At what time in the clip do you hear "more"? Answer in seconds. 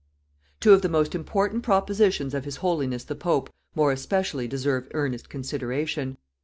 3.75-3.91